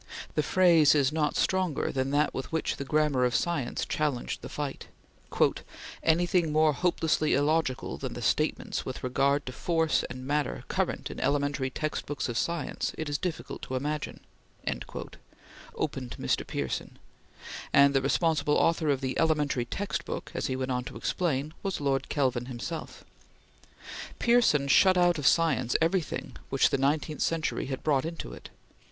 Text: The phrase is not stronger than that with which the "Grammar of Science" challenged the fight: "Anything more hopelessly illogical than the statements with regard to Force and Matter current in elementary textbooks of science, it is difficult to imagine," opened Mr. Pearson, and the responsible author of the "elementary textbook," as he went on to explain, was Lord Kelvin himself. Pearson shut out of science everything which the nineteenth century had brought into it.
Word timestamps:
The 0.33 0.41
phrase 0.41 0.95
is 0.95 1.11
not 1.11 1.35
stronger 1.35 1.91
than 1.91 2.09
that 2.09 2.33
with 2.33 2.51
which 2.51 2.77
the 2.77 2.83
"Grammar 2.83 3.23
of 3.23 3.35
Science" 3.35 3.85
challenged 3.85 4.41
the 4.41 4.49
fight: 4.49 4.87
"Anything 6.01 6.51
more 6.51 6.73
hopelessly 6.73 7.35
illogical 7.35 7.97
than 7.99 8.13
the 8.13 8.21
statements 8.23 8.83
with 8.83 9.03
regard 9.03 9.45
to 9.45 9.51
Force 9.51 10.03
and 10.09 10.25
Matter 10.25 10.63
current 10.67 11.11
in 11.11 11.19
elementary 11.19 11.69
textbooks 11.69 12.27
of 12.27 12.35
science, 12.39 12.95
it 12.97 13.09
is 13.09 13.19
difficult 13.19 13.61
to 13.61 13.75
imagine," 13.75 14.21
opened 15.75 16.15
Mr. 16.19 16.47
Pearson, 16.47 16.97
and 17.71 17.93
the 17.93 18.01
responsible 18.01 18.55
author 18.55 18.89
of 18.89 19.01
the 19.01 19.15
"elementary 19.19 19.65
textbook," 19.65 20.31
as 20.33 20.47
he 20.47 20.55
went 20.55 20.71
on 20.71 20.83
to 20.85 20.97
explain, 20.97 21.53
was 21.61 21.79
Lord 21.79 22.09
Kelvin 22.09 22.47
himself. 22.47 23.03
Pearson 24.17 24.67
shut 24.67 24.97
out 24.97 25.19
of 25.19 25.27
science 25.27 25.75
everything 25.79 26.37
which 26.49 26.71
the 26.71 26.79
nineteenth 26.79 27.21
century 27.21 27.67
had 27.67 27.83
brought 27.83 28.03
into 28.03 28.33
it. 28.33 28.49